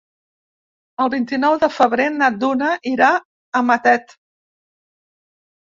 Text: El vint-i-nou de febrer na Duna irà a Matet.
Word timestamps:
El 1.05 1.11
vint-i-nou 1.15 1.57
de 1.65 1.69
febrer 1.75 2.07
na 2.17 2.31
Duna 2.45 2.73
irà 2.95 3.11
a 3.61 3.65
Matet. 3.71 4.19